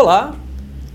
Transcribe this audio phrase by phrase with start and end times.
[0.00, 0.34] Olá!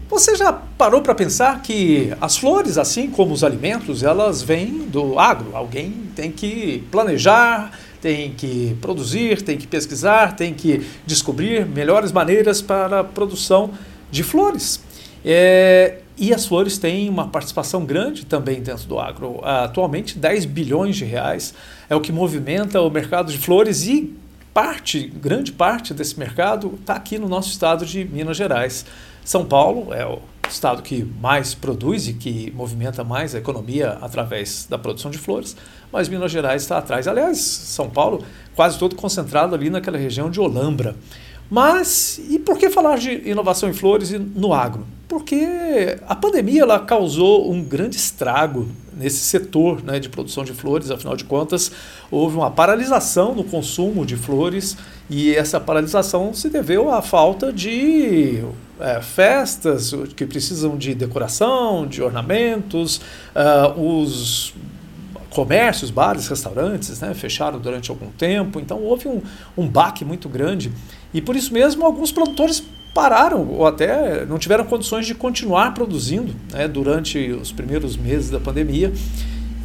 [0.10, 5.20] Você já parou para pensar que as flores, assim como os alimentos, elas vêm do
[5.20, 5.56] agro?
[5.56, 12.64] Alguém tem que planejar, tem que produzir, tem que pesquisar, tem que descobrir melhores maneiras
[12.64, 13.70] para a produção
[14.10, 14.84] de flores.
[15.24, 19.40] É, e as flores têm uma participação grande também dentro do agro.
[19.44, 21.54] Atualmente, 10 bilhões de reais
[21.88, 24.16] é o que movimenta o mercado de flores e
[24.56, 28.86] parte, grande parte desse mercado está aqui no nosso estado de Minas Gerais.
[29.22, 30.20] São Paulo é o
[30.50, 35.58] estado que mais produz e que movimenta mais a economia através da produção de flores,
[35.92, 37.06] mas Minas Gerais está atrás.
[37.06, 38.24] Aliás, São Paulo
[38.56, 40.96] quase todo concentrado ali naquela região de Olambra.
[41.52, 44.88] Mas e por que falar de inovação em flores e no agro?
[45.10, 50.90] Porque a pandemia ela causou um grande estrago nesse setor né, de produção de flores,
[50.90, 51.72] afinal de contas,
[52.10, 54.78] houve uma paralisação no consumo de flores
[55.10, 58.44] e essa paralisação se deveu à falta de
[58.80, 63.02] é, festas que precisam de decoração, de ornamentos,
[63.36, 64.54] uh, os
[65.30, 69.22] comércios, bares, restaurantes né, fecharam durante algum tempo, então houve um,
[69.58, 70.72] um baque muito grande.
[71.14, 72.64] E por isso mesmo alguns produtores
[72.96, 78.40] pararam ou até não tiveram condições de continuar produzindo né, durante os primeiros meses da
[78.40, 78.94] pandemia.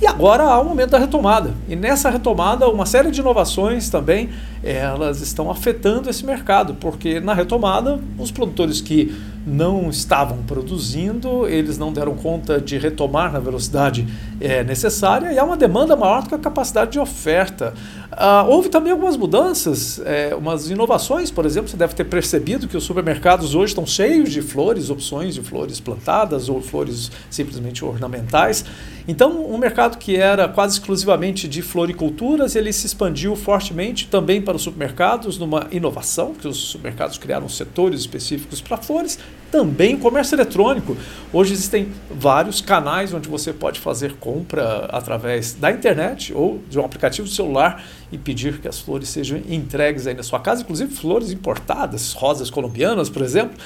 [0.03, 1.55] E agora há o momento da retomada.
[1.69, 4.31] E nessa retomada, uma série de inovações também
[4.65, 9.15] elas estão afetando esse mercado, porque na retomada, os produtores que
[9.47, 14.07] não estavam produzindo, eles não deram conta de retomar na velocidade
[14.41, 17.75] é, necessária e há uma demanda maior do que a capacidade de oferta.
[18.13, 22.77] Ah, houve também algumas mudanças, é, umas inovações, por exemplo, você deve ter percebido que
[22.77, 28.65] os supermercados hoje estão cheios de flores, opções de flores plantadas ou flores simplesmente ornamentais.
[29.07, 34.57] Então, um mercado que era quase exclusivamente de floriculturas, ele se expandiu fortemente também para
[34.57, 39.19] os supermercados, numa inovação, que os supermercados criaram setores específicos para flores,
[39.51, 40.97] também comércio eletrônico.
[41.33, 46.85] Hoje existem vários canais onde você pode fazer compra através da internet ou de um
[46.85, 51.31] aplicativo celular e pedir que as flores sejam entregues aí na sua casa, inclusive flores
[51.33, 53.57] importadas, rosas colombianas, por exemplo.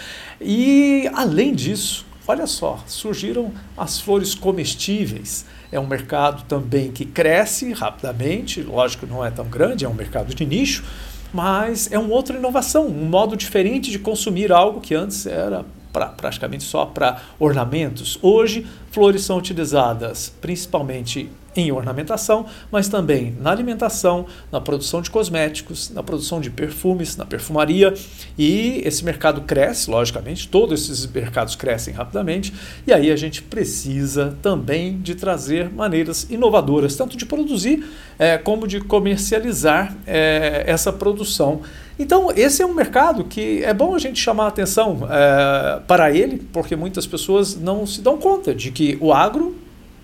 [0.41, 5.45] E além disso, olha só, surgiram as flores comestíveis.
[5.71, 10.35] É um mercado também que cresce rapidamente, lógico, não é tão grande, é um mercado
[10.35, 10.85] de nicho,
[11.35, 16.07] mas é uma outra inovação, um modo diferente de consumir algo que antes era pra,
[16.07, 18.17] praticamente só para ornamentos.
[18.23, 25.91] Hoje, flores são utilizadas principalmente em ornamentação, mas também na alimentação, na produção de cosméticos,
[25.91, 27.95] na produção de perfumes, na perfumaria.
[28.37, 32.53] E esse mercado cresce, logicamente, todos esses mercados crescem rapidamente,
[32.87, 37.85] e aí a gente precisa também de trazer maneiras inovadoras, tanto de produzir
[38.19, 41.63] é, como de comercializar é, essa produção.
[41.99, 46.11] Então, esse é um mercado que é bom a gente chamar a atenção é, para
[46.11, 49.57] ele, porque muitas pessoas não se dão conta de que o agro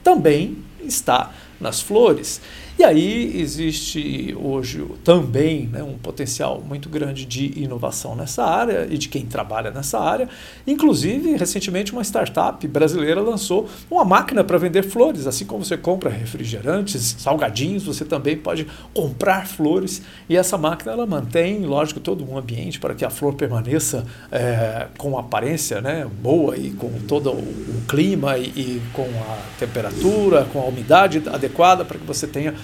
[0.05, 2.41] também está nas flores.
[2.81, 8.97] E aí existe hoje também né, um potencial muito grande de inovação nessa área e
[8.97, 10.31] de quem trabalha nessa área.
[10.67, 15.27] Inclusive, recentemente, uma startup brasileira lançou uma máquina para vender flores.
[15.27, 20.01] Assim como você compra refrigerantes, salgadinhos, você também pode comprar flores.
[20.27, 24.87] E essa máquina ela mantém, lógico, todo um ambiente para que a flor permaneça é,
[24.97, 30.63] com aparência né, boa e com todo o clima e, e com a temperatura, com
[30.63, 32.55] a umidade adequada para que você tenha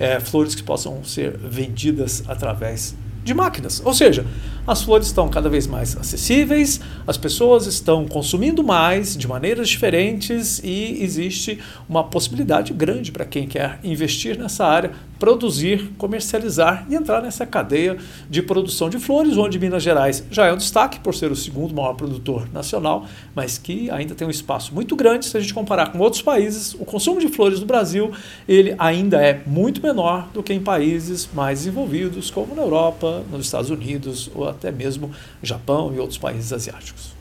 [0.00, 3.82] é, flores que possam ser vendidas através de máquinas.
[3.84, 4.24] Ou seja,
[4.66, 10.60] as flores estão cada vez mais acessíveis, as pessoas estão consumindo mais de maneiras diferentes
[10.62, 17.20] e existe uma possibilidade grande para quem quer investir nessa área, produzir, comercializar e entrar
[17.20, 17.96] nessa cadeia
[18.28, 21.74] de produção de flores, onde Minas Gerais já é um destaque por ser o segundo
[21.74, 25.92] maior produtor nacional, mas que ainda tem um espaço muito grande se a gente comparar
[25.92, 26.74] com outros países.
[26.74, 28.10] O consumo de flores no Brasil
[28.48, 33.46] ele ainda é muito menor do que em países mais desenvolvidos, como na Europa, nos
[33.46, 35.10] Estados Unidos ou até mesmo
[35.42, 37.19] Japão e outros países asiáticos.